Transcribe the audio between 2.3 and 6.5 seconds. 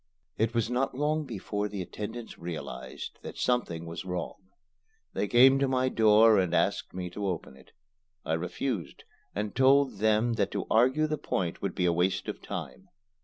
realized that something was wrong. They came to my door